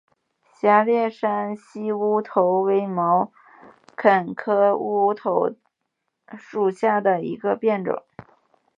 [0.55, 3.31] 狭裂山西乌头为毛
[3.95, 5.53] 茛科乌头
[6.39, 8.01] 属下的一个变种。